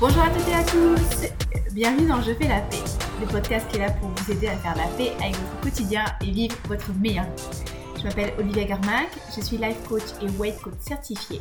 [0.00, 1.26] Bonjour à toutes et à tous
[1.72, 2.84] Bienvenue dans Je fais la paix,
[3.20, 6.04] le podcast qui est là pour vous aider à faire la paix avec votre quotidien
[6.22, 7.64] et vivre votre meilleure vie.
[7.98, 11.40] Je m'appelle Olivia Garmac, je suis life coach et weight coach certifié.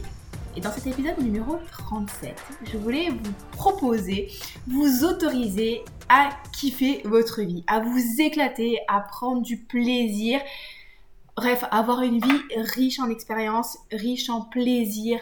[0.55, 2.33] Et dans cet épisode numéro 37,
[2.73, 4.31] je voulais vous proposer,
[4.65, 10.39] vous autoriser à kiffer votre vie, à vous éclater, à prendre du plaisir.
[11.35, 15.19] Bref, avoir une vie riche en expériences, riche en plaisir,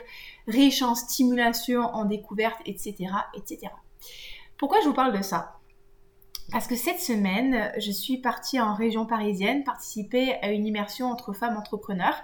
[0.47, 2.95] riche en stimulation, en découverte, etc.,
[3.33, 3.71] etc.
[4.57, 5.59] Pourquoi je vous parle de ça?
[6.51, 11.33] Parce que cette semaine, je suis partie en région parisienne participer à une immersion entre
[11.33, 12.21] femmes entrepreneurs.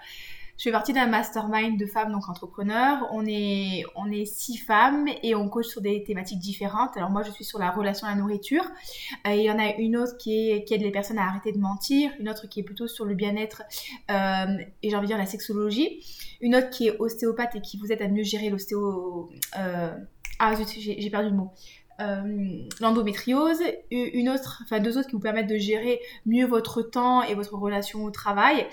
[0.62, 3.10] Je fais partie d'un mastermind de femmes donc entrepreneurs.
[3.12, 6.96] On est, on est six femmes et on coach sur des thématiques différentes.
[6.98, 8.64] Alors moi, je suis sur la relation à la nourriture.
[9.26, 12.12] Euh, il y en a une autre qui, aide les personnes à arrêter de mentir,
[12.20, 13.64] une autre qui est plutôt sur le bien-être
[14.12, 16.06] euh, et j'ai envie de dire la sexologie,
[16.42, 19.32] une autre qui est ostéopathe et qui vous aide à mieux gérer l'ostéo...
[19.58, 19.98] Euh,
[20.38, 21.52] ah j'ai perdu le mot.
[22.00, 23.62] Euh, l'endométriose,
[23.92, 27.54] une autre, enfin deux autres qui vous permettent de gérer mieux votre temps et votre
[27.56, 28.66] relation au travail,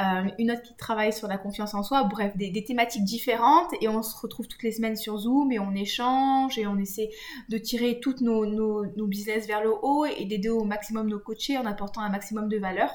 [0.00, 3.70] euh, une autre qui travaille sur la confiance en soi, bref, des, thématiques différentes.
[3.80, 7.10] Et on se retrouve toutes les semaines sur Zoom et on échange et on essaie
[7.48, 11.58] de tirer toutes nos, nos business vers le haut et d'aider au maximum nos coachés
[11.58, 12.90] en apportant un maximum de valeur.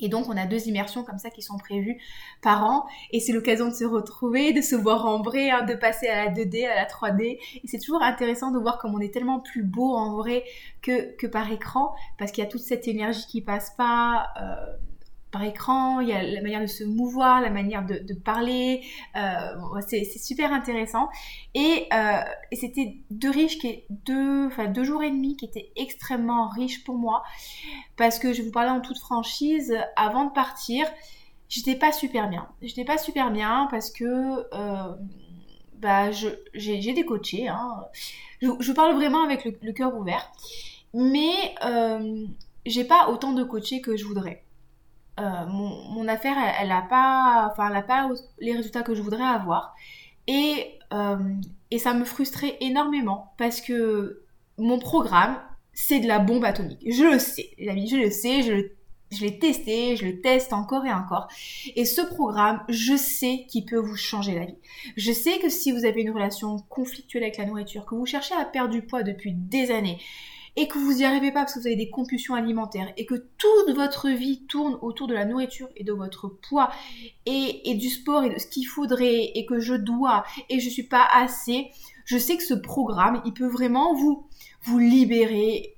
[0.00, 1.98] Et donc, on a deux immersions comme ça qui sont prévues
[2.42, 2.86] par an.
[3.10, 6.26] Et c'est l'occasion de se retrouver, de se voir en vrai, hein, de passer à
[6.26, 7.38] la 2D, à la 3D.
[7.62, 10.44] Et c'est toujours intéressant de voir comme on est tellement plus beau en vrai
[10.82, 14.28] que, par écran, parce qu'il y a toute cette énergie qui passe pas.
[14.40, 14.76] Euh,
[15.30, 18.82] par écran, il y a la manière de se mouvoir, la manière de, parler,
[19.16, 21.08] euh, c'est super intéressant.
[21.54, 22.20] Et, euh,
[22.52, 27.22] c'était deux qui, deux, enfin deux jours et demi qui étaient extrêmement riches pour moi,
[27.96, 30.86] parce que je vous parler en toute franchise, avant de partir,
[31.48, 32.48] j'étais pas super bien.
[32.62, 34.04] J'étais pas super bien parce que
[34.54, 34.94] euh,
[35.76, 37.84] bah, j'ai des coachés, hein.
[38.40, 40.32] je, je, parle vraiment avec le, le cœur ouvert,
[40.94, 41.54] mais
[42.66, 44.42] j'ai pas autant de coachés que je voudrais.
[45.18, 48.08] Euh, mon, affaire, elle n'a pas, enfin, pas
[48.38, 49.74] les résultats que je voudrais avoir.
[50.26, 51.16] Et, euh,
[51.70, 54.22] et ça me frustrait énormément parce que
[54.58, 55.38] mon programme,
[55.72, 56.80] c'est de la bombe atomique.
[56.86, 58.70] Je le sais, les amis, je le sais, je
[59.10, 61.28] je l'ai testé, je le teste encore et encore.
[61.76, 64.58] Et ce programme, je sais qu'il peut vous changer la vie.
[64.96, 68.34] Je sais que si vous avez une relation conflictuelle avec la nourriture, que vous cherchez
[68.34, 69.98] à perdre du poids depuis des années,
[70.58, 73.14] et que vous n'y arrivez pas parce que vous avez des compulsions alimentaires et que
[73.14, 76.68] toute votre vie tourne autour de la nourriture et de votre poids
[77.26, 80.82] et, du sport et de ce qu'il faudrait et que je dois et je suis
[80.82, 81.68] pas assez,
[82.04, 84.26] je sais que ce programme, il peut vraiment vous,
[84.62, 85.76] vous libérer,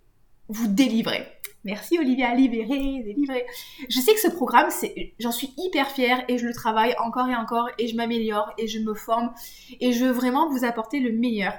[0.49, 1.27] vous délivrer.
[1.65, 3.45] Merci Olivia, libérer, délivrer.
[3.87, 4.71] Je sais que ce programme,
[5.19, 8.67] j'en suis hyper fière et je le travaille encore et encore et je m'améliore et
[8.67, 9.31] je me forme
[9.79, 11.53] et je veux vraiment vous apporter le meilleur.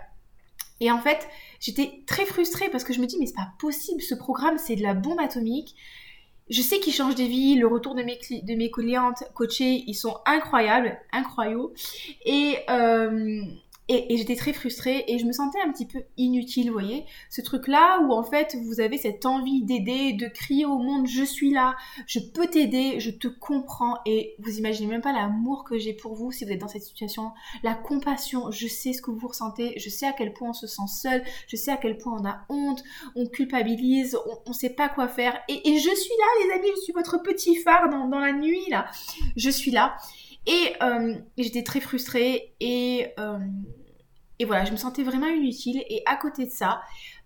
[0.82, 4.02] Et en fait, j'étais très frustrée parce que je me dis, mais c'est pas possible,
[4.02, 5.76] ce programme, c'est de la bombe atomique.
[6.50, 9.94] Je sais qu'il change des vies, le retour de mes, de mes clientes coachées, ils
[9.94, 11.70] sont incroyables, incroyables.
[12.26, 13.44] Et, euh,
[13.92, 17.06] et, j'étais très frustrée et je me sentais un petit peu inutile, vous voyez.
[17.30, 21.24] Ce truc-là où en fait vous avez cette envie d'aider, de crier au monde je
[21.24, 21.76] suis là,
[22.08, 26.16] je peux t'aider, je te comprends et vous imaginez même pas l'amour que j'ai pour
[26.16, 27.32] vous si vous êtes dans cette situation,
[27.64, 30.68] la compassion, je sais ce que vous ressentez, je sais à quel point on se
[30.68, 32.84] sent seul, je sais à quel point on a honte,
[33.16, 36.82] on culpabilise, on, ne sait pas quoi faire et, je suis là les amis, je
[36.82, 38.86] suis votre petit phare dans, la nuit là,
[39.36, 39.98] je suis là.
[40.48, 43.38] Et, euh, j'étais très frustrée et euh,
[44.42, 45.84] et voilà, je me sentais vraiment inutile.
[45.88, 46.82] Et à côté de ça,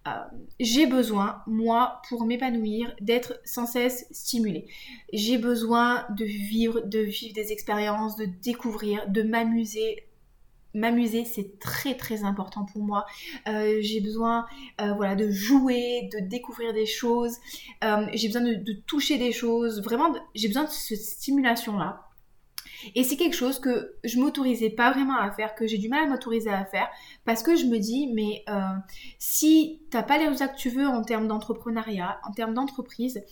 [0.06, 0.12] euh,
[0.60, 4.68] j'ai besoin, moi, pour m'épanouir, d'être sans cesse stimulée.
[5.14, 10.04] J'ai besoin de vivre, de vivre des expériences, de découvrir, de m'amuser.
[10.74, 13.06] M'amuser, c'est très très important pour moi.
[13.48, 14.46] Euh, j'ai besoin,
[14.82, 17.38] euh, voilà, de jouer, de découvrir des choses.
[17.82, 19.82] j'ai besoin de, de, toucher des choses.
[19.82, 22.06] Vraiment, j'ai besoin de cette stimulation-là.
[22.94, 26.04] Et c'est quelque chose que je m'autorisais pas vraiment à faire, que j'ai du mal
[26.04, 26.88] à m'autoriser à faire,
[27.26, 28.62] parce que je me dis, mais euh,
[29.18, 33.24] si t'as pas les résultats que tu veux en termes d'entrepreneuriat, en termes d'entreprise,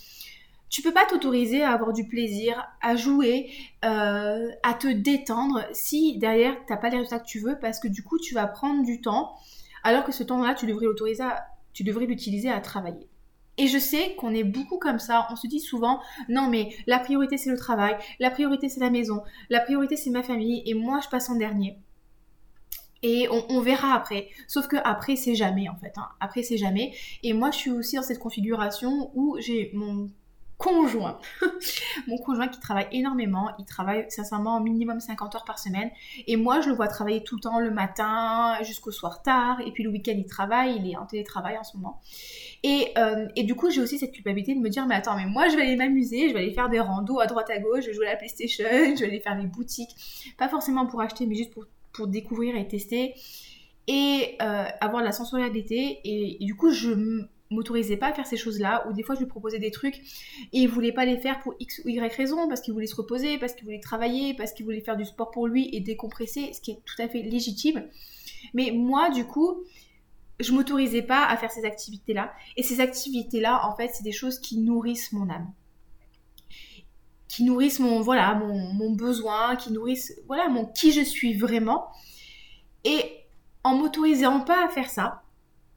[0.69, 3.51] tu peux pas t'autoriser à avoir du plaisir, à jouer,
[3.85, 7.87] euh, à te détendre si derrière t'as pas les résultats que tu veux, parce que
[7.87, 9.35] du coup tu vas prendre du temps,
[9.83, 11.25] alors que ce temps-là tu devrais l'autoriser,
[11.73, 13.07] tu devrais l'utiliser à travailler.
[13.57, 16.99] Et je sais qu'on est beaucoup comme ça, on se dit souvent, non mais la
[16.99, 20.73] priorité c'est le travail, la priorité c'est la maison, la priorité c'est ma famille, et
[20.73, 21.77] moi je passe en dernier.
[23.05, 24.29] Et on, verra après.
[24.47, 25.91] Sauf que après c'est jamais en fait.
[25.97, 26.07] Hein.
[26.21, 26.93] Après c'est jamais.
[27.21, 30.09] Et moi je suis aussi dans cette configuration où j'ai mon
[30.57, 31.19] conjoint.
[32.07, 35.89] mon conjoint qui travaille énormément, il travaille sincèrement minimum 50 heures par semaine.
[36.27, 39.59] Et moi, je le vois travailler tout le temps, le matin jusqu'au soir tard.
[39.65, 41.99] Et puis le week-end, il travaille, il est en télétravail en ce moment.
[42.63, 45.25] Et, euh, et du coup, j'ai aussi cette culpabilité de me dire, mais attends, mais
[45.25, 47.81] moi, je vais aller m'amuser, je vais aller faire des randos à droite à gauche,
[47.81, 49.91] je vais jouer à la PlayStation, je vais aller faire des boutiques.
[50.37, 53.15] Pas forcément pour acheter, mais juste pour, pour découvrir et tester.
[53.87, 55.99] Et euh, avoir de la sensorialité.
[56.05, 59.21] Et, et du coup, je m'autorisait pas à faire ces choses-là, ou des fois je
[59.21, 59.95] lui proposais des trucs
[60.51, 62.95] et il voulait pas les faire pour X ou Y raison, parce qu'il voulait se
[62.95, 66.51] reposer, parce qu'il voulait travailler, parce qu'il voulait faire du sport pour lui et décompresser,
[66.53, 67.87] ce qui est tout à fait légitime.
[68.53, 69.63] Mais moi, du coup,
[70.39, 72.33] je m'autorisais pas à faire ces activités-là.
[72.57, 75.51] Et ces activités-là, en fait, c'est des choses qui nourrissent mon âme.
[77.27, 81.87] Qui nourrissent mon, voilà, mon, mon besoin, qui nourrissent, voilà, mon qui je suis vraiment.
[82.83, 83.03] Et
[83.63, 85.22] en m'autorisant pas à faire ça,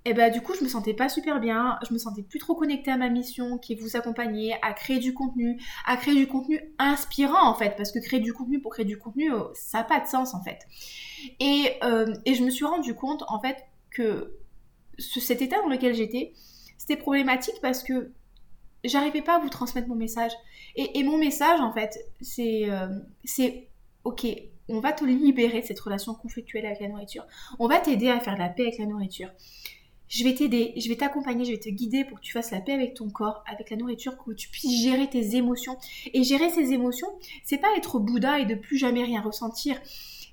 [0.06, 2.54] et bah du coup je me sentais pas super bien, je me sentais plus trop
[2.54, 6.28] connectée à ma mission qui est vous accompagner, à créer du contenu, à créer du
[6.28, 9.78] contenu inspirant en fait, parce que créer du contenu pour créer du contenu, euh, ça
[9.78, 10.60] n'a pas de sens en fait.
[11.40, 13.56] Et, euh, et, je me suis rendu compte en fait
[13.90, 14.36] que
[14.96, 16.34] ce, cet état dans lequel j'étais,
[16.78, 18.12] c'était problématique parce que
[18.84, 20.32] j'arrivais pas à vous transmettre mon message.
[20.76, 22.86] Et, mon message en fait, c'est euh,
[23.24, 23.66] c'est
[24.04, 24.24] ok,
[24.68, 27.26] on va te libérer de cette relation conflictuelle avec la nourriture.
[27.58, 29.30] On va t'aider à faire la paix avec la nourriture
[30.08, 32.60] je vais t'aider, je vais t'accompagner, je vais te guider pour que tu fasses la
[32.60, 35.76] paix avec ton corps, avec la nourriture, que tu puisses gérer tes émotions.
[36.14, 37.08] Et gérer ces émotions,
[37.44, 39.80] c'est pas être Bouddha et de plus jamais rien ressentir.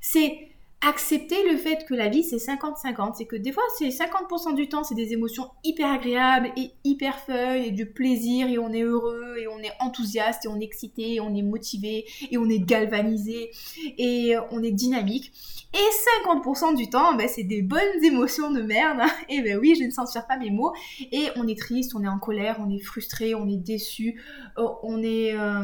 [0.02, 0.50] C'est
[0.88, 4.68] accepter le fait que la vie c'est 50-50, c'est que des fois c'est 50% du
[4.70, 8.84] temps c'est des émotions hyper agréables et hyper fun et du plaisir et on est
[8.84, 12.50] heureux et on est enthousiaste et on est excité et on est motivé et on
[12.50, 13.52] est galvanisé
[13.98, 15.32] et on est dynamique.
[15.74, 19.02] Et 50% du temps, ben, c'est des bonnes émotions de merde.
[19.30, 20.72] Et ben oui, je ne censure pas mes mots.
[21.12, 24.22] Et on est triste, on est en colère, on est frustré, on est déçu,
[24.60, 25.36] euh, on est...
[25.36, 25.64] Euh,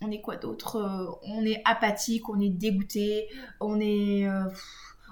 [0.00, 3.28] on est quoi d'autre euh, On est apathique, on est dégoûté,
[3.60, 4.44] on est, euh,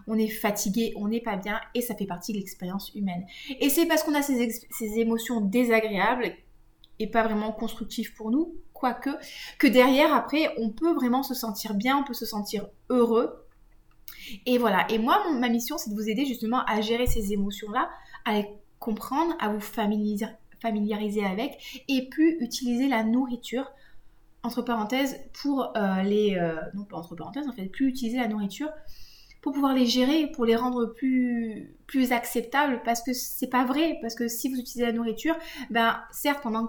[0.06, 3.26] on est fatigué, on n'est pas bien et ça fait partie de l'expérience humaine.
[3.60, 4.60] Et c'est parce qu'on a ces,
[4.98, 6.32] émotions désagréables
[6.98, 9.10] et pas vraiment constructives pour nous, quoique,
[9.58, 13.44] que derrière, après, on peut vraiment se sentir bien, on peut se sentir heureux.
[14.46, 17.90] Et voilà, et moi, ma mission, c'est de vous aider justement à gérer ces émotions-là,
[18.24, 18.48] à les
[18.78, 23.70] comprendre, à vous familiariser, avec, et puis utiliser la nourriture
[24.46, 26.37] entre parenthèses, pour euh, les...
[26.37, 28.70] Euh, non pas entre parenthèses, en fait, plus utiliser la nourriture
[29.43, 33.98] pour pouvoir les gérer, pour les rendre plus, plus acceptables, parce que c'est pas vrai,
[34.02, 35.37] parce que si vous utilisez la nourriture,
[35.70, 36.69] ben certes pendant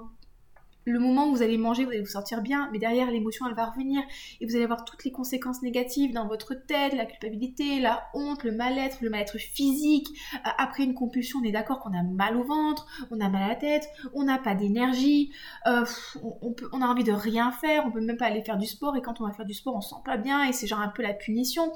[0.87, 3.55] le moment où vous allez manger, vous allez vous sentir bien, mais derrière, l'émotion, elle
[3.55, 4.01] va revenir
[4.39, 8.43] et vous allez avoir toutes les conséquences négatives dans votre tête, la culpabilité, la honte,
[8.43, 10.07] le mal-être, le mal-être physique.
[10.33, 13.43] Euh, après une compulsion, on est d'accord qu'on a mal au ventre, on a mal
[13.43, 15.31] à la tête, on n'a pas d'énergie,
[15.67, 15.85] euh,
[16.71, 19.01] on, a envie de rien faire, on peut même pas aller faire du sport et
[19.01, 20.87] quand on va faire du sport, on se sent pas bien et c'est genre un
[20.87, 21.71] peu la punition.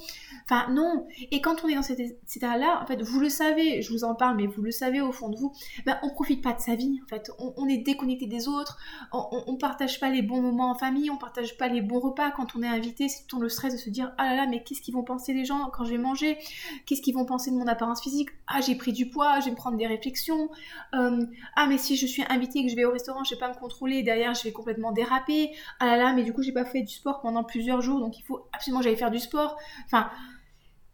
[0.51, 1.07] Enfin, non.
[1.31, 4.15] Et quand on est dans cet état-là, en fait, vous le savez, je vous en
[4.15, 5.53] parle, mais vous le savez au fond de vous,
[5.85, 7.31] ben, on profite pas de sa vie, en fait.
[7.39, 8.77] On, est déconnecté des autres,
[9.13, 12.55] on, partage pas les bons moments en famille, on partage pas les bons repas quand
[12.55, 14.81] on est invité, c'est tout le stress de se dire ah là là mais qu'est-ce
[14.81, 16.37] qu'ils vont penser les gens quand je vais manger,
[16.85, 19.51] qu'est-ce qu'ils vont penser de mon apparence physique, ah j'ai pris du poids, je vais
[19.51, 20.49] me prendre des réflexions,
[20.95, 21.25] euh,
[21.55, 23.49] ah mais si je suis invité et que je vais au restaurant, je vais pas
[23.49, 26.65] me contrôler, derrière je vais complètement déraper, ah là là mais du coup j'ai pas
[26.65, 29.57] fait du sport pendant plusieurs jours donc il faut absolument que j'aille faire du sport,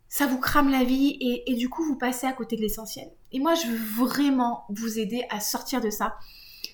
[0.09, 3.09] ça vous crame la vie et, du coup vous passez à côté de l'essentiel.
[3.31, 6.15] Et moi je veux vraiment vous aider à sortir de ça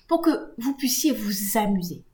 [0.08, 2.04] pour que vous puissiez vous amuser.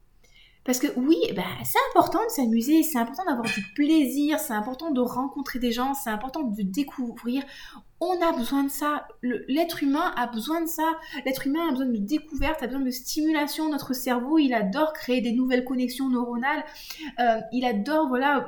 [0.64, 4.52] Parce que oui, eh ben, c'est important de s'amuser, c'est important d'avoir du plaisir, c'est
[4.52, 7.42] important de rencontrer des gens, c'est important de découvrir.
[7.98, 9.08] On a besoin de ça.
[9.22, 10.86] L'être humain a besoin de ça.
[11.24, 13.70] L'être humain a besoin de découverte, a besoin de stimulation.
[13.70, 16.64] Notre cerveau, il adore créer des nouvelles connexions neuronales.
[17.18, 18.46] Euh, il adore, voilà,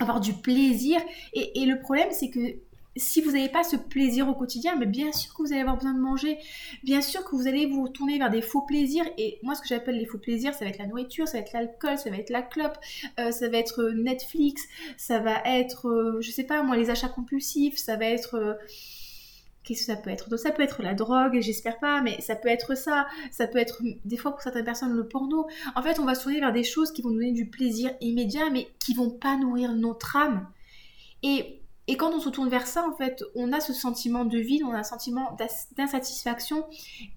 [0.00, 1.00] avoir du plaisir.
[1.32, 2.58] et le problème, c'est que
[2.98, 5.76] si vous n'avez pas ce plaisir au quotidien, mais bien sûr que vous allez avoir
[5.76, 6.38] besoin de manger,
[6.82, 9.04] bien sûr que vous allez vous tourner vers des faux plaisirs.
[9.16, 11.44] Et moi, ce que j'appelle les faux plaisirs, ça va être la nourriture, ça va
[11.44, 12.78] être l'alcool, ça va être la clope,
[13.18, 14.62] euh, ça va être euh, Netflix,
[14.96, 18.58] ça va être, euh, je sais pas moi, les achats compulsifs, ça va être...
[19.68, 20.30] Qu'est-ce que ça peut être?
[20.30, 23.06] Donc ça peut être la drogue, j'espère pas, mais ça peut être ça.
[23.30, 25.46] Ça peut être des fois pour certaines personnes le porno.
[25.76, 27.90] En fait, on va se tourner vers des choses qui vont nous donner du plaisir
[28.00, 30.48] immédiat, mais qui vont pas nourrir notre âme.
[31.22, 31.60] Et
[31.90, 34.62] et quand on se tourne vers ça, en fait, on a ce sentiment de vide,
[34.62, 35.34] on a un sentiment
[35.74, 36.66] d'insatisfaction.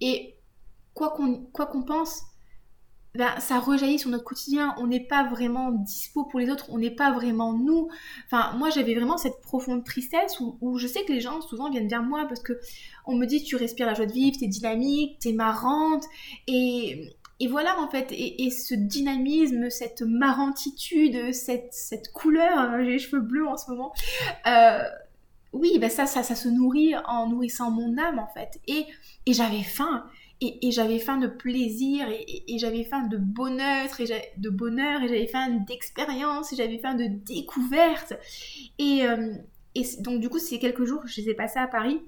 [0.00, 0.34] Et
[0.94, 2.22] quoi qu'on pense,
[3.14, 4.74] ben, ça rejaillit sur notre quotidien.
[4.78, 7.88] On n'est pas vraiment dispo pour les autres, on n'est pas vraiment nous.
[8.26, 11.88] Enfin, moi, j'avais vraiment cette profonde tristesse où, je sais que les gens souvent viennent
[11.88, 12.58] vers moi parce que
[13.06, 16.04] on me dit tu respires la joie de vivre, t'es dynamique, t'es marrante.
[16.46, 17.12] Et,
[17.50, 23.20] voilà en fait, et, ce dynamisme, cette marantitude, cette, cette couleur, hein, j'ai les cheveux
[23.20, 23.92] bleus en ce moment,
[24.46, 24.84] euh,
[25.52, 28.60] oui, ben ça, ça, ça se nourrit en nourrissant mon âme en fait.
[28.68, 28.86] Et,
[29.26, 30.06] et j'avais faim,
[30.42, 35.26] et, j'avais faim de plaisir, et, j'avais faim de bonheur, et de bonheur, et j'avais
[35.26, 38.14] faim d'expérience, et j'avais faim de découverte.
[38.78, 39.34] Et, euh,
[40.00, 42.00] donc du coup, ces quelques jours, je les ai passés à Paris.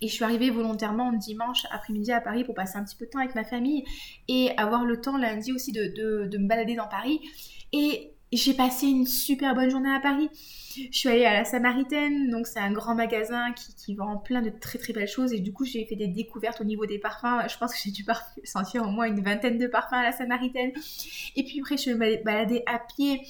[0.00, 3.10] Et je suis arrivée volontairement dimanche après-midi à Paris pour passer un petit peu de
[3.10, 3.84] temps avec ma famille
[4.28, 7.20] et avoir le temps lundi aussi de, de, de me balader dans Paris.
[7.72, 10.30] Et j'ai passé une super bonne journée à Paris.
[10.90, 14.50] Je suis allée à la Samaritaine, donc c'est un grand magasin qui, vend plein de
[14.50, 17.46] très très belles choses et du coup j'ai fait des découvertes au niveau des parfums.
[17.48, 18.04] Je pense que j'ai dû
[18.44, 20.72] sentir au moins une vingtaine de parfums à la Samaritaine.
[21.36, 23.20] Et puis après je me baladée à pied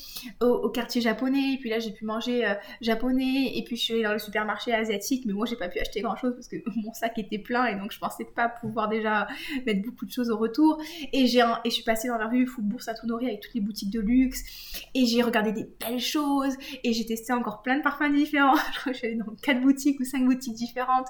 [0.41, 3.95] au, quartier japonais et puis là j'ai pu manger euh, japonais et puis je suis
[3.95, 6.57] allée dans le supermarché asiatique mais moi j'ai pas pu acheter grand chose parce que
[6.77, 9.27] mon sac était plein et donc je pensais pas pouvoir déjà
[9.67, 10.81] mettre beaucoup de choses au retour.
[11.13, 14.01] Et, et je suis passée dans la rue Faubourg Saint-Honoré avec toutes les boutiques de
[14.01, 14.45] luxe
[14.95, 18.57] et j'ai regardé des belles choses et j'ai testé encore plein de parfums différents.
[18.75, 21.09] je crois que je suis allée dans quatre boutiques ou cinq boutiques différentes.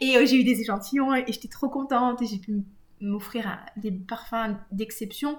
[0.00, 2.22] Et euh, j'ai eu des échantillons et, j'étais trop contente.
[2.22, 2.62] Et j'ai pu
[3.00, 5.36] m'offrir des parfums d'exception.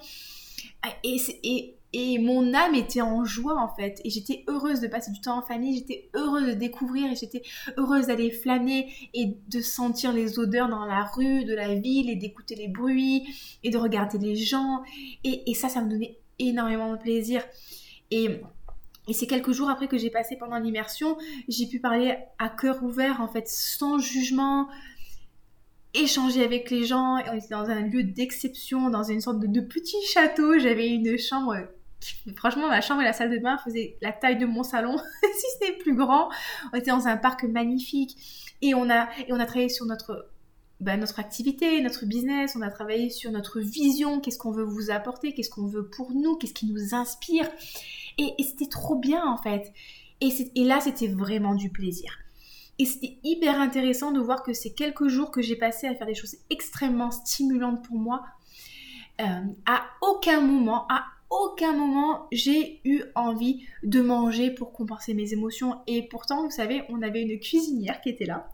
[1.03, 4.01] Et, et, et, mon âme était en joie en fait.
[4.03, 5.77] Et j'étais heureuse de passer du temps en famille.
[5.77, 7.43] J'étais heureuse de découvrir et j'étais
[7.77, 12.17] heureuse d'aller flâner et de sentir les odeurs dans la rue, de la ville et
[12.17, 13.23] d'écouter les bruits
[13.63, 14.83] et de regarder les gens.
[15.23, 17.41] Et, et ça, ça me donnait énormément de plaisir.
[18.11, 18.41] Et
[19.11, 23.21] c'est quelques jours après que j'ai passé pendant l'immersion, j'ai pu parler à cœur ouvert,
[23.21, 24.67] en fait, sans jugement,
[25.93, 27.17] échanger avec les gens.
[27.31, 30.57] On était dans un lieu d'exception, dans une sorte de, petit château.
[30.59, 31.55] J'avais une chambre.
[32.35, 35.45] Franchement, ma chambre et la salle de bain faisaient la taille de mon salon, si
[35.59, 36.29] ce n'est plus grand.
[36.71, 38.17] On était dans un parc magnifique
[38.61, 40.29] et on a, et on a travaillé sur notre
[40.81, 44.91] bah, notre activité, notre business, on a travaillé sur notre vision, qu'est-ce qu'on veut vous
[44.91, 47.49] apporter, qu'est-ce qu'on veut pour nous, qu'est-ce qui nous inspire.
[48.17, 49.73] Et, c'était trop bien en fait.
[50.21, 52.17] Et, là, c'était vraiment du plaisir.
[52.77, 56.07] Et c'était hyper intéressant de voir que ces quelques jours que j'ai passé à faire
[56.07, 58.25] des choses extrêmement stimulantes pour moi,
[59.21, 59.25] euh,
[59.65, 65.79] à aucun moment, à aucun moment j'ai eu envie de manger pour compenser mes émotions.
[65.87, 68.49] Et pourtant, vous savez, on avait une cuisinière qui était là.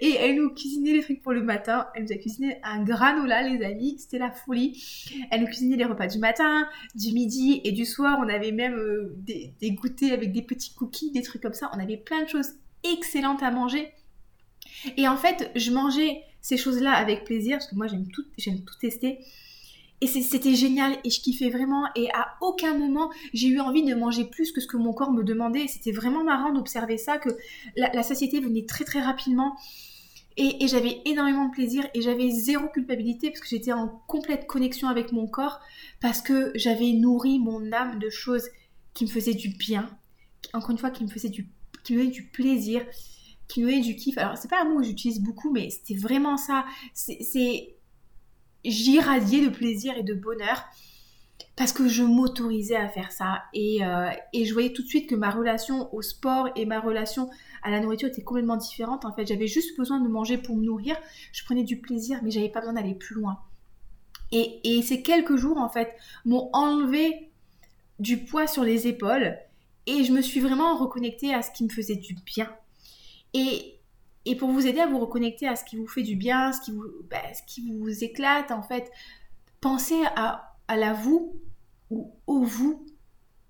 [0.00, 1.86] Et elle nous cuisinait les trucs pour le matin.
[1.94, 3.96] Elle nous a cuisiné un granola, les amis.
[3.98, 4.82] C'était la folie.
[5.30, 8.18] Elle nous cuisinait les repas du matin, du midi et du soir.
[8.20, 11.70] On avait même euh, des, des goûters avec des petits cookies, des trucs comme ça.
[11.74, 12.54] On avait plein de choses
[12.84, 13.92] excellentes à manger.
[14.96, 18.64] Et en fait, je mangeais ces choses-là avec plaisir parce que moi j'aime tout, j'aime
[18.64, 19.20] tout tester.
[20.02, 23.94] Et c'était génial et je kiffais vraiment et à aucun moment j'ai eu envie de
[23.94, 25.68] manger plus que ce que mon corps me demandait.
[25.68, 27.28] C'était vraiment marrant d'observer ça, que
[27.76, 29.56] la, satiété venait très très rapidement.
[30.36, 34.88] Et, j'avais énormément de plaisir et j'avais zéro culpabilité parce que j'étais en complète connexion
[34.88, 35.60] avec mon corps
[36.00, 38.48] parce que j'avais nourri mon âme de choses
[38.94, 39.88] qui me faisaient du bien,
[40.52, 41.46] encore une fois qui me faisaient du,
[42.32, 42.84] plaisir,
[43.46, 44.18] qui me faisaient du kiff.
[44.18, 46.64] Alors c'est pas un mot que j'utilise beaucoup mais c'était vraiment ça.
[46.92, 47.76] C'est
[48.64, 50.64] j'irradiais de plaisir et de bonheur
[51.56, 55.08] parce que je m'autorisais à faire ça et, euh, et, je voyais tout de suite
[55.08, 57.28] que ma relation au sport et ma relation
[57.62, 59.04] à la nourriture étaient complètement différentes.
[59.04, 60.96] En fait, j'avais juste besoin de manger pour me nourrir.
[61.32, 63.38] Je prenais du plaisir, mais j'avais pas besoin d'aller plus loin.
[64.30, 67.30] Et, et, ces quelques jours, en fait, m'ont enlevé
[67.98, 69.36] du poids sur les épaules
[69.86, 72.50] et je me suis vraiment reconnectée à ce qui me faisait du bien.
[73.34, 73.78] Et,
[74.24, 76.60] et pour vous aider à vous reconnecter à ce qui vous fait du bien, ce
[76.60, 78.90] qui vous, bah, ce qui vous éclate, en fait,
[79.60, 81.40] pensez à, à la vous
[81.90, 82.86] ou au vous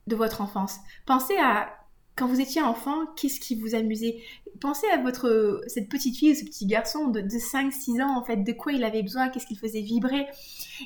[0.07, 0.79] de votre enfance.
[1.07, 1.82] Pensez à
[2.17, 4.19] quand vous étiez enfant, qu'est-ce qui vous amusait?
[4.61, 8.23] Pensez à votre cette petite fille ou ce petit garçon de, de 5-6 ans, en
[8.23, 10.27] fait, de quoi il avait besoin, qu'est-ce qu'il faisait vibrer?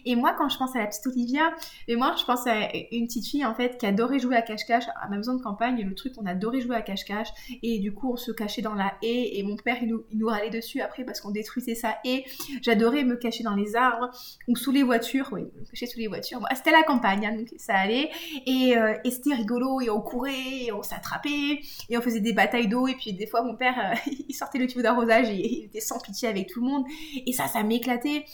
[0.04, 1.52] Et moi, quand je pense à la petite Olivia,
[1.88, 4.84] mais moi, je pense à une petite fille, en fait, qui adorait jouer à cache-cache.
[5.00, 7.28] À ma maison de campagne, le truc, on adorait jouer à cache-cache.
[7.62, 9.38] Et du coup, on se cachait dans la haie.
[9.38, 12.24] Et mon père, il nous, il nous râlait dessus après parce qu'on détruisait sa haie.
[12.62, 14.10] J'adorais me cacher dans les arbres
[14.48, 15.28] ou sous les voitures.
[15.32, 16.40] Oui, me sous les voitures.
[16.54, 18.10] c'était la campagne, hein, donc ça allait.
[18.46, 19.80] Et, euh, et c'était rigolo.
[19.80, 21.15] Et on courait, et on s'attrapait.
[21.24, 22.86] Et on faisait des batailles d'eau.
[22.86, 25.80] Et puis, des fois, mon père, euh, il sortait le tube d'arrosage et il était
[25.80, 26.84] sans pitié avec tout le monde.
[27.26, 28.24] Et ça, ça m'éclatait.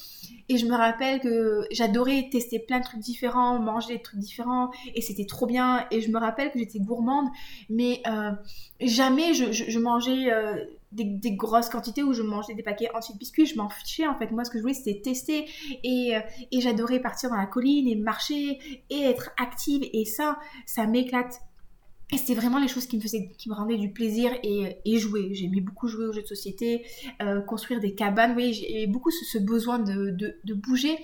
[0.48, 4.70] Et je me rappelle que j'adorais tester plein de trucs différents, manger des trucs différents,
[4.94, 5.86] et c'était trop bien.
[5.90, 7.28] Et je me rappelle que j'étais gourmande,
[7.70, 8.32] mais euh,
[8.80, 13.46] jamais je, mangeais euh, des, grosses quantités ou je mangeais des paquets entiers de biscuits.
[13.46, 14.30] Je m'en fichais en fait.
[14.30, 15.46] Moi, ce que je voulais, c'était tester.
[15.84, 16.14] Et
[16.52, 18.58] j'adorais partir dans la colline et marcher
[18.90, 19.88] et être active.
[19.92, 21.40] Et ça, ça m'éclate.
[22.12, 24.98] Et c'était vraiment les choses qui me faisaient, qui me rendaient du plaisir et, et
[24.98, 25.30] jouer.
[25.32, 26.84] J'ai aimé beaucoup jouer aux jeux de société,
[27.22, 28.34] euh, construire des cabanes.
[28.34, 30.10] Voyez, j'ai beaucoup ce, besoin de,
[30.44, 30.98] de, bouger.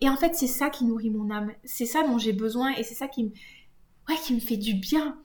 [0.00, 1.50] Et en fait, c'est ça qui nourrit mon âme.
[1.64, 3.30] C'est ça dont j'ai besoin et c'est ça qui me,
[4.08, 5.18] ouais, qui me fait du bien.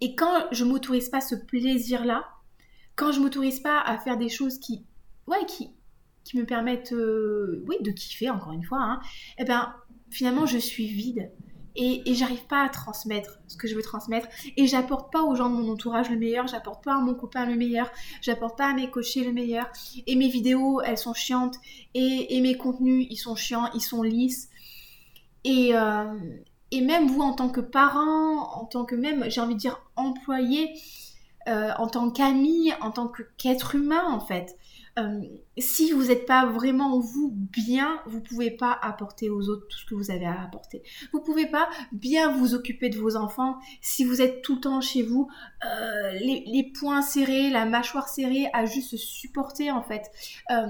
[0.00, 2.24] Et quand je m'autorise pas ce plaisir-là,
[2.94, 4.84] quand je m'autorise pas à faire des choses qui,
[5.26, 5.70] ouais, qui,
[6.22, 9.00] qui me permettent, euh, oui, de kiffer encore une fois, hein,
[9.38, 9.74] eh ben,
[10.10, 11.32] finalement, je suis vide
[11.76, 14.28] et, j'arrive pas à transmettre ce que je veux transmettre.
[14.56, 17.46] Et j'apporte pas aux gens de mon entourage le meilleur, j'apporte pas à mon copain
[17.46, 17.90] le meilleur,
[18.22, 19.66] j'apporte pas à mes coachés le meilleur.
[20.06, 21.56] Et mes vidéos elles sont chiantes.
[21.94, 24.48] Et, mes contenus ils sont chiants, ils sont lisses.
[25.44, 26.18] Et, euh,
[26.70, 29.80] et même vous en tant que parent, en tant que même j'ai envie de dire
[29.96, 30.70] employé,
[31.48, 34.56] euh, en tant qu'ami, en tant qu'être humain en fait,
[34.98, 35.20] euh,
[35.58, 39.86] si vous n'êtes pas vraiment vous bien, vous pouvez pas apporter aux autres tout ce
[39.86, 40.82] que vous avez à apporter.
[41.12, 44.80] Vous pouvez pas bien vous occuper de vos enfants si vous êtes tout le temps
[44.80, 45.28] chez vous,
[45.64, 50.10] euh, les, poings serrés, la mâchoire serrée, à juste supporter en fait.
[50.50, 50.66] Euh,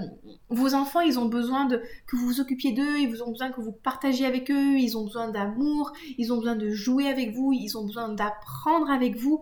[0.50, 3.60] vos enfants, ils ont besoin de que vous vous occupiez d'eux, ils ont besoin que
[3.60, 7.52] vous partagiez avec eux, ils ont besoin d'amour, ils ont besoin de jouer avec vous,
[7.52, 9.40] ils ont besoin d'apprendre avec vous.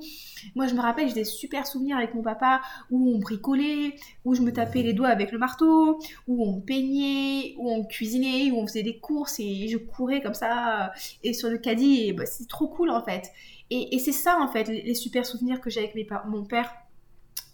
[0.55, 2.61] Moi, je me rappelle, j'ai des super souvenirs avec mon papa
[2.91, 7.55] où on bricolait, où je me tapais les doigts avec le marteau, où on peignait,
[7.59, 11.51] où on cuisinait, où on faisait des courses et je courais comme ça et sur
[11.51, 13.33] le caddie bah, c'est trop cool en fait.
[13.71, 15.95] Et, c'est ça en fait les, super souvenirs que j'ai avec
[16.27, 16.71] mon père.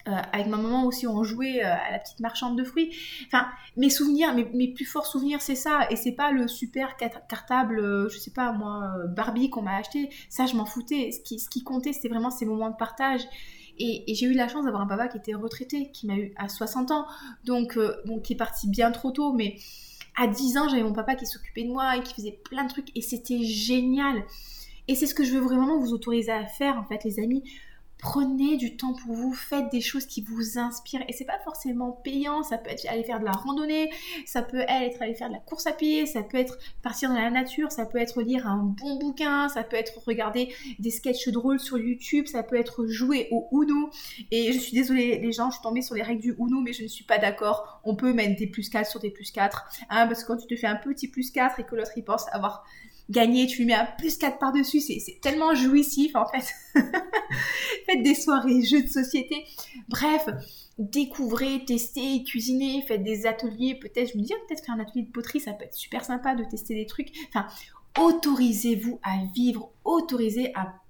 [0.09, 2.91] Euh, avec ma maman aussi, on jouait euh, à la petite marchande de fruits.
[3.27, 3.47] Enfin,
[3.77, 5.87] mes souvenirs, mes, plus forts souvenirs, c'est ça.
[5.91, 10.09] Et c'est pas le super cartable, euh, je sais pas moi, Barbie qu'on m'a acheté.
[10.31, 11.13] Ça, je m'en foutais.
[11.13, 13.21] Ce qui, ce qui comptait, c'était vraiment ces moments de partage.
[13.79, 16.49] Et, j'ai eu la chance d'avoir un papa qui était retraité, qui m'a eu à
[16.49, 17.07] 60 ans,
[17.45, 19.57] donc euh, bon, qui est parti bien trop tôt, mais
[20.17, 22.69] à 10 ans, j'avais mon papa qui s'occupait de moi et qui faisait plein de
[22.69, 24.25] trucs, et c'était génial.
[24.89, 27.45] Et c'est ce que je veux vraiment vous autoriser à faire, en fait, les amis.
[28.01, 31.03] Prenez du temps pour vous, faites des choses qui vous inspirent.
[31.09, 33.91] Et c'est pas forcément payant, ça peut être aller faire de la randonnée,
[34.27, 37.17] ça peut être aller faire de la course à pied, ça peut être partir dans
[37.17, 41.29] la nature, ça peut être lire un bon bouquin, ça peut être regarder des sketchs
[41.29, 43.91] drôles sur YouTube, ça peut être jouer au Uno.
[44.31, 46.73] Et je suis désolée les gens, je suis tombée sur les règles du Uno mais
[46.73, 49.65] je ne suis pas d'accord, on peut mettre des plus 4 sur des plus 4
[49.91, 52.05] hein, parce que quand tu te fais un petit plus 4 et que l'autre il
[52.05, 52.65] pense avoir
[53.11, 56.55] gagner, tu lui mets un plus 4 par-dessus, c'est tellement jouissif en fait.
[57.87, 59.45] faites des soirées, jeux de société,
[59.89, 60.27] bref,
[60.79, 65.03] découvrez, testez, cuisinez, faites des ateliers, peut-être, je me dis, ah, peut-être faire un atelier
[65.03, 67.13] de poterie, ça peut être super sympa de tester des trucs.
[67.29, 67.47] Enfin,
[68.01, 70.81] autorisez-vous à vivre, autorisez à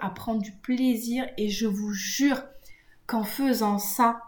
[0.00, 2.42] à prendre du plaisir et je vous jure
[3.06, 4.20] qu'en faisant ça,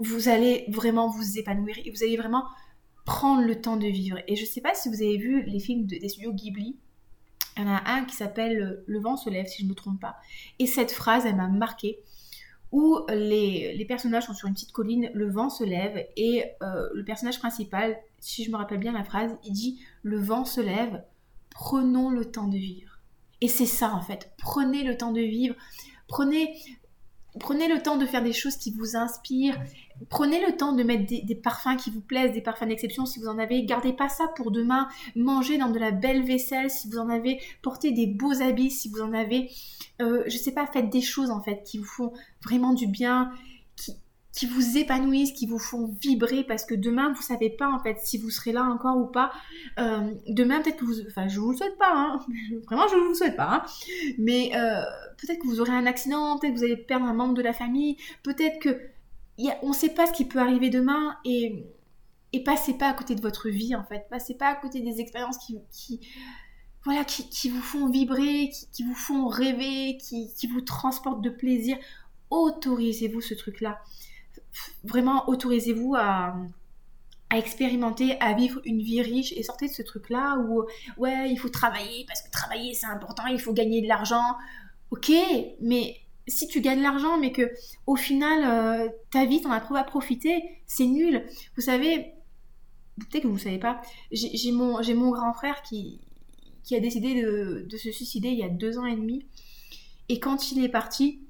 [0.00, 2.44] vous allez vraiment vous épanouir et vous allez vraiment
[3.08, 4.18] prendre le temps de vivre.
[4.28, 6.76] Et je sais pas si vous avez vu les films des studios Ghibli.
[7.56, 9.74] Il y en a un qui s'appelle Le vent se lève, si je ne me
[9.74, 10.16] trompe pas.
[10.58, 12.00] Et cette phrase, elle m'a marquée,
[12.70, 17.02] où les, personnages sont sur une petite colline, le vent se lève, et euh, le
[17.02, 21.02] personnage principal, si je me rappelle bien la phrase, il dit Le vent se lève,
[21.48, 22.98] prenons le temps de vivre.
[23.40, 25.54] Et c'est ça en fait, prenez le temps de vivre,
[26.08, 26.54] prenez
[27.38, 29.60] Prenez le temps de faire des choses qui vous inspirent.
[30.08, 33.26] Prenez le temps de mettre des, parfums qui vous plaisent, des parfums d'exception si vous
[33.26, 33.64] en avez.
[33.64, 34.88] Gardez pas ça pour demain.
[35.16, 37.40] Mangez dans de la belle vaisselle si vous en avez.
[37.62, 39.50] Portez des beaux habits si vous en avez.
[40.00, 42.12] Euh, je sais pas, faites des choses en fait qui vous font
[42.44, 43.32] vraiment du bien,
[43.76, 43.96] qui,
[44.32, 47.98] qui vous épanouissent, qui vous font vibrer parce que demain vous savez pas en fait
[47.98, 49.32] si vous serez là encore ou pas.
[49.80, 52.20] Euh, demain peut-être que vous, enfin je vous le souhaite pas, hein.
[52.66, 53.62] vraiment je vous le souhaite pas, hein.
[54.16, 54.82] mais euh,
[55.20, 57.52] peut-être que vous aurez un accident, peut-être que vous allez perdre un membre de la
[57.52, 58.78] famille, peut-être que
[59.62, 61.64] on sait pas ce qui peut arriver demain et
[62.44, 65.38] passez pas à côté de votre vie en fait, passez pas à côté des expériences
[65.38, 66.00] qui,
[66.84, 71.76] voilà, qui, vous font vibrer, qui, vous font rêver, qui, qui vous transportent de plaisir.
[72.30, 73.80] Autorisez-vous ce truc-là
[74.84, 76.34] vraiment autorisez-vous à,
[77.30, 80.64] expérimenter, à vivre une vie riche et sortez de ce truc-là où,
[80.96, 84.36] ouais, il faut travailler parce que travailler c'est important, il faut gagner de l'argent.
[84.90, 85.12] Ok,
[85.60, 85.96] mais
[86.28, 87.50] si tu gagnes l'argent, mais que
[87.86, 91.26] au final euh, ta vie t'en as trop à profiter, c'est nul.
[91.56, 92.12] Vous savez,
[92.98, 93.80] peut-être que vous ne savez pas,
[94.12, 96.00] j'ai mon, mon grand frère qui,
[96.70, 99.26] a décidé de, se suicider il y a deux ans et demi.
[100.08, 101.20] Et quand il est parti,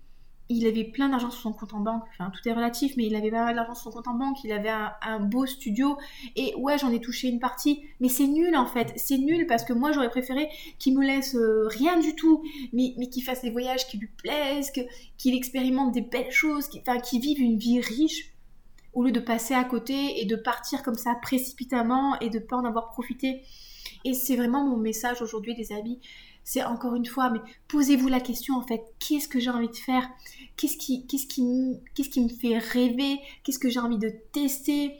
[0.48, 2.04] il avait plein d'argent sur son compte en banque.
[2.12, 4.42] Enfin, tout est relatif, mais il avait pas mal d'argent sur son compte en banque.
[4.44, 5.98] Il avait un, beau studio.
[6.36, 7.82] Et ouais, j'en ai touché une partie.
[8.00, 8.92] Mais c'est nul, en fait.
[8.96, 12.94] C'est nul parce que moi, j'aurais préféré qu'il me laisse euh, rien du tout, mais,
[12.96, 14.72] mais qu'il fasse des voyages qui lui plaisent,
[15.18, 18.32] qu'il expérimente des belles choses, qu'il vive une vie riche
[18.94, 22.56] au lieu de passer à côté et de partir comme ça précipitamment et de pas
[22.56, 23.42] en avoir profité.
[24.04, 26.00] Et c'est vraiment mon message aujourd'hui, les amis
[26.48, 29.76] c'est encore une fois, mais posez-vous la question en fait, qu'est-ce que j'ai envie de
[29.76, 30.08] faire?
[30.56, 33.20] Qu'est-ce qui, me fait rêver?
[33.44, 34.94] Qu'est-ce que j'ai envie de tester?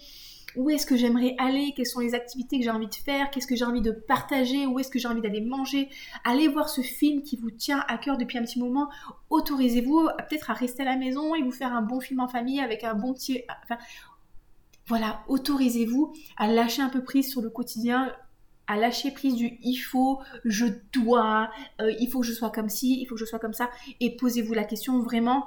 [0.57, 3.47] Où est-ce que j'aimerais aller, quelles sont les activités que j'ai envie de faire, qu'est-ce
[3.47, 5.89] que j'ai envie de partager, où est-ce que j'ai envie d'aller manger?
[6.23, 8.91] Allez voir ce film qui vous tient à cœur depuis un petit moment.
[9.31, 12.61] Autorisez-vous peut-être à rester à la maison et vous faire un bon film en famille
[12.61, 13.41] avec un bon petit...
[13.65, 13.79] Enfin,
[14.87, 18.13] voilà, autorisez-vous à lâcher un peu prise sur le quotidien,
[18.69, 21.51] à lâcher prise du il faut, je dois,
[21.81, 23.71] euh, il faut que je sois comme ci, il faut que je sois comme ça,
[24.01, 25.47] et posez-vous la question vraiment,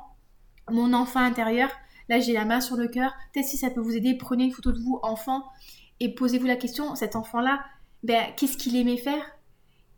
[0.69, 1.69] mon enfant intérieur,
[2.09, 4.51] là j'ai la main sur le cœur, peut-être si ça peut vous aider, prenez une
[4.51, 5.43] photo de vous enfant
[5.99, 7.63] et posez-vous la question, cet enfant-là,
[8.03, 9.23] ben, qu'est-ce qu'il aimait faire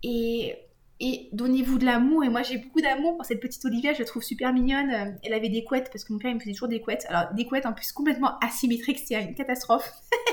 [0.03, 0.55] et,
[0.99, 2.23] et donnez-vous de l'amour.
[2.25, 5.17] Et moi j'ai beaucoup d'amour pour cette petite Olivia, je la trouve super mignonne.
[5.23, 7.05] Elle avait des couettes parce que mon père il me faisait toujours des couettes.
[7.07, 9.93] Alors des couettes en plus complètement asymétriques, c'était une catastrophe.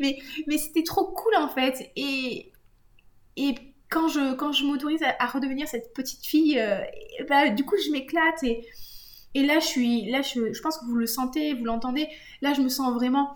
[0.00, 1.90] mais c'était trop cool en fait.
[1.96, 2.52] Et,
[3.36, 3.54] et
[3.88, 6.80] quand je, quand je m'autorise à, redevenir cette petite fille, euh,
[7.28, 8.66] bah, du coup je m'éclate et
[9.34, 12.08] et là, je suis, là, je, je pense que vous le sentez, vous l'entendez.
[12.42, 13.34] Là, je me sens vraiment,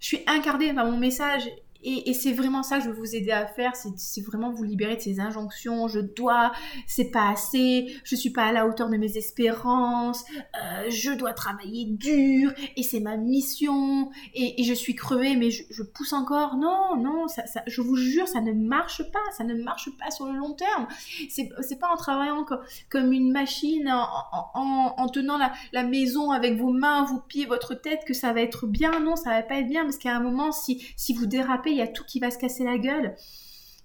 [0.00, 1.42] je suis incarnée par mon message
[1.84, 4.96] et, c'est vraiment ça que je veux vous aider à faire, c'est vraiment vous libérer
[4.96, 6.52] de ces injonctions, je dois,
[6.86, 11.34] c'est pas assez, je suis pas à la hauteur de mes espérances, euh, je dois
[11.34, 16.56] travailler dur, et c'est ma mission, et, je suis crevée, mais je, pousse encore.
[16.56, 17.26] Non, non,
[17.66, 20.88] je vous jure, ça ne marche pas, ça ne marche pas sur le long terme.
[21.28, 22.46] C'est pas en travaillant
[22.88, 25.38] comme, une machine, en, tenant
[25.72, 29.00] la, maison avec vos mains, vos pieds, votre tête, que ça va être bien.
[29.00, 31.82] Non, ça va pas être bien, parce qu'à un moment, si vous dérapez, il y
[31.82, 33.14] a tout qui va se casser la gueule.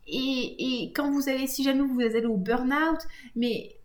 [0.08, 3.00] Et, quand vous allez, si jamais vous allez au burn-out,
[3.36, 3.76] mais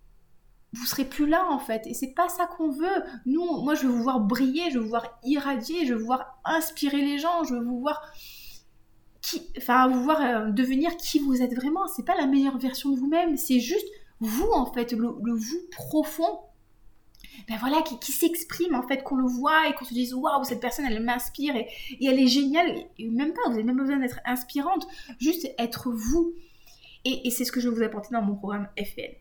[0.73, 1.87] vous serez plus là en fait.
[1.87, 3.05] Et c'est pas ça qu'on veut.
[3.27, 6.07] Nous, moi, je veux vous voir briller, je veux vous voir irradier, je veux vous
[6.07, 8.03] voir inspirer les gens, je veux vous voir.
[9.21, 11.87] Qui, enfin, vous voir euh, devenir qui vous êtes vraiment.
[11.89, 13.87] C'est pas la meilleure version de vous-même, c'est juste
[14.21, 16.39] vous en fait, le vous profond
[17.49, 20.61] ben voilà, qui, s'exprime en fait, qu'on le voit et qu'on se dise waouh, cette
[20.61, 21.69] personne elle m'inspire et,
[22.05, 22.87] elle est géniale.
[22.99, 24.87] Et même pas, vous n'avez même besoin d'être inspirante,
[25.19, 26.35] juste être vous.
[27.05, 29.17] Et, c'est ce que je vais vous apporter dans mon programme FL.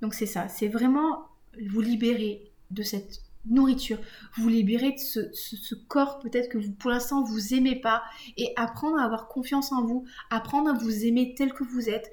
[0.00, 1.24] Donc c'est ça, c'est vraiment
[1.70, 3.98] vous libérer de cette nourriture,
[4.36, 8.02] vous libérer de ce, ce corps peut-être que vous pour l'instant vous aimez pas
[8.38, 12.10] et apprendre à avoir confiance en vous, apprendre à vous aimer tel que vous êtes,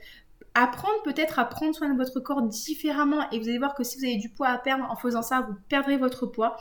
[0.53, 3.97] apprendre peut-être à prendre soin de votre corps différemment et vous allez voir que si
[3.97, 6.57] vous avez du poids à perdre en faisant ça, vous perdrez votre poids.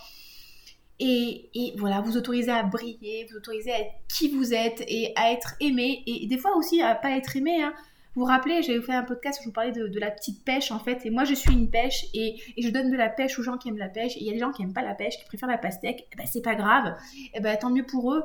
[1.02, 5.32] Et, voilà, vous autorisez à briller, vous autorisez à être qui vous êtes et à
[5.32, 7.62] être aimé et des fois aussi à pas être aimé.
[7.62, 7.72] Hein.
[8.14, 10.72] Vous vous rappelez, j'avais fait un podcast où je vous parlais de, la petite pêche
[10.72, 13.42] en fait, et moi je suis une pêche et, je donne de la pêche aux
[13.42, 14.16] gens qui aiment la pêche.
[14.16, 16.00] Et il y a des gens qui aiment pas la pêche, qui préfèrent la pastèque.
[16.00, 18.24] Et eh ben c'est pas grave, et eh ben tant mieux pour eux.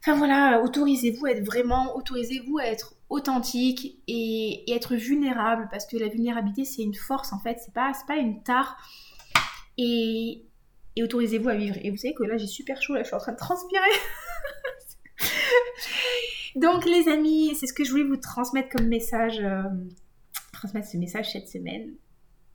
[0.00, 5.96] Enfin voilà, autorisez-vous à être vraiment, autorisez-vous à être authentique et, être vulnérable parce que
[5.96, 8.76] la vulnérabilité c'est une force en fait, c'est pas, pas une tare.
[9.76, 10.46] Et,
[11.00, 11.76] autorisez-vous à vivre.
[11.82, 13.80] Et vous savez que là j'ai super chaud, là je suis en train de transpirer.
[16.56, 19.62] Donc les amis, c'est ce que je voulais vous transmettre comme message, euh,
[20.52, 21.94] transmettre ce message cette semaine.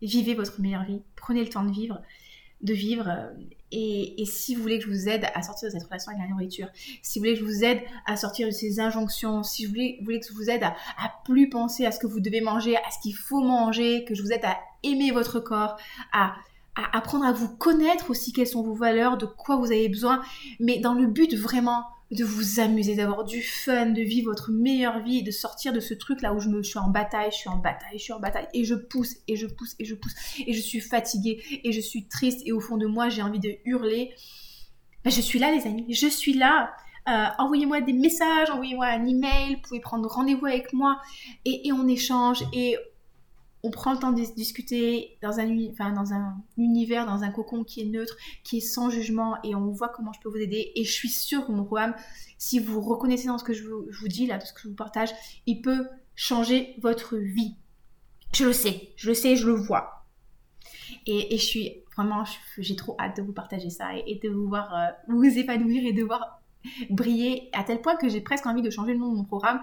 [0.01, 2.01] Vivez votre meilleure vie, prenez le temps de vivre
[2.61, 3.07] de vivre.
[3.07, 3.31] Euh,
[3.77, 6.29] et, si vous voulez que je vous aide à sortir de cette relation avec la
[6.29, 6.67] nourriture,
[7.01, 9.99] si vous voulez que je vous aide à sortir de ces injonctions, si vous voulez,
[9.99, 10.75] que je vous aide à,
[11.25, 14.21] plus penser à ce que vous devez manger, à ce qu'il faut manger, que je
[14.21, 15.75] vous aide à aimer votre corps,
[16.13, 16.35] à,
[16.75, 20.21] à apprendre à vous connaître aussi quelles sont vos valeurs, de quoi vous avez besoin,
[20.61, 25.01] mais dans le but vraiment de vous amuser, d'avoir du fun, de vivre votre meilleure
[25.01, 27.49] vie, de sortir de ce truc là où je me suis en bataille, je suis
[27.49, 30.13] en bataille, je suis en bataille et je pousse et je pousse et je pousse
[30.45, 33.39] et je suis fatiguée et je suis triste et au fond de moi j'ai envie
[33.39, 34.13] de hurler.
[35.03, 36.73] Ben, je suis là les amis, je suis là.
[37.07, 40.99] Euh, envoyez-moi des messages, envoyez-moi un email, vous pouvez prendre rendez-vous avec moi
[41.45, 42.77] et, et on échange et
[43.65, 45.47] on prend le temps de discuter dans un,
[46.57, 50.13] univers, dans un cocon qui est neutre, qui est sans jugement, et on voit comment
[50.13, 50.71] je peux vous aider.
[50.75, 51.95] Et je suis sûre que mon programme,
[52.37, 55.09] si vous reconnaissez dans ce que je vous, dis, là, ce que je vous partage,
[55.47, 57.55] il peut changer votre vie.
[58.35, 60.05] Je le sais, je le sais, je le vois.
[61.07, 62.23] Et, je suis vraiment,
[62.59, 65.93] j'ai trop hâte de vous partager ça et, de vous voir euh, vous épanouir et
[65.93, 66.43] de voir
[66.91, 69.61] briller à tel point que j'ai presque envie de changer le nom de mon programme.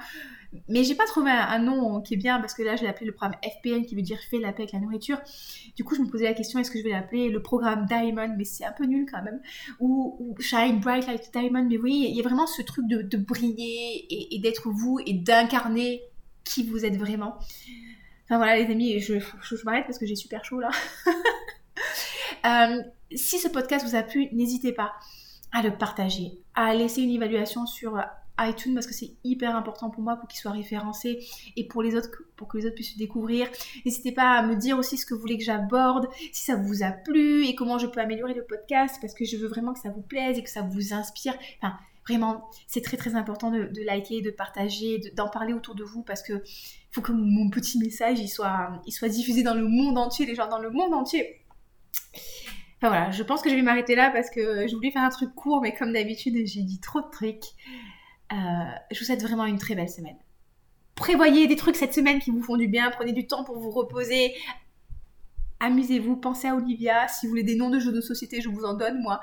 [0.69, 3.07] Mais j'ai pas trouvé un, nom qui est bien parce que là, je l'ai appelé
[3.07, 5.19] le programme FPN qui veut dire fait la paix avec la nourriture.
[5.77, 8.35] Du coup, je me posais la question est-ce que je vais l'appeler le programme Diamond?
[8.37, 9.41] Mais c'est un peu nul quand même.
[9.81, 11.65] Ou, Shine Bright Like Diamond.
[11.65, 16.03] Mais oui, il y a vraiment ce truc de, briller et, d'être vous et d'incarner
[16.45, 17.37] qui vous êtes vraiment.
[18.25, 20.71] Enfin voilà, les amis, je, je, m'arrête parce que j'ai super chaud là.
[22.45, 22.83] Euh,
[23.15, 24.95] si ce podcast vous a plu, n'hésitez pas
[25.53, 28.03] à le partager, à laisser une évaluation sur
[28.49, 31.25] iTunes parce que c'est hyper important pour moi pour qu'il soit référencé
[31.57, 33.49] et pour les autres pour que les autres puissent le découvrir.
[33.85, 36.83] N'hésitez pas à me dire aussi ce que vous voulez que j'aborde, si ça vous
[36.83, 39.81] a plu et comment je peux améliorer le podcast parce que je veux vraiment que
[39.81, 41.35] ça vous plaise et que ça vous inspire.
[41.61, 41.77] Enfin,
[42.09, 46.23] Vraiment, c'est très très important de, liker, de partager, d'en parler autour de vous parce
[46.23, 46.43] que
[46.91, 50.35] faut que mon petit message il soit, il soit diffusé dans le monde entier, les
[50.35, 51.45] gens dans le monde entier.
[52.79, 55.11] Enfin voilà, je pense que je vais m'arrêter là parce que je voulais faire un
[55.11, 57.45] truc court, mais comme d'habitude, j'ai dit trop de trucs.
[58.33, 58.37] Euh,
[58.91, 60.17] je vous souhaite vraiment une très belle semaine.
[60.95, 63.71] Prévoyez des trucs cette semaine qui vous font du bien, prenez du temps pour vous
[63.71, 64.35] reposer,
[65.61, 67.09] amusez-vous, pensez à Olivia.
[67.09, 69.21] Si vous voulez des noms de jeux de société, je vous en donne, moi.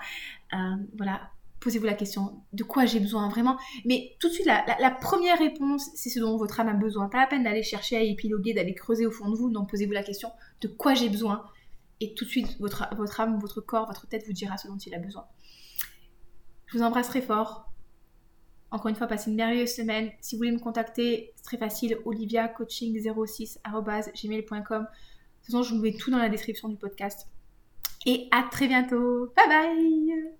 [0.53, 0.57] Euh,
[0.97, 3.57] voilà, posez-vous la question de quoi j'ai besoin vraiment.
[3.85, 7.09] Mais tout de suite, la, première réponse, c'est ce dont votre âme a besoin.
[7.09, 9.49] Pas la peine d'aller chercher à épiloguer, d'aller creuser au fond de vous.
[9.49, 11.43] Non, posez-vous la question de quoi j'ai besoin.
[11.99, 14.77] Et tout de suite, votre, votre âme, votre corps, votre tête vous dira ce dont
[14.77, 15.25] il a besoin.
[16.67, 17.68] Je vous embrasse très fort.
[18.71, 20.11] Encore une fois, passez une merveilleuse semaine.
[20.21, 24.85] Si vous voulez me contacter, c'est très facile, oliviacoaching06.gmail.com
[25.49, 27.27] toute façon, je vous mets tout dans la description du podcast.
[28.05, 29.33] Et à très bientôt.
[29.35, 30.38] Bye bye